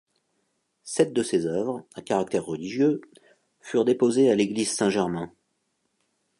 [0.83, 3.01] Sept de ces œuvres, à caractère religieux,
[3.59, 5.31] furent déposés à l'église Saint-Germain.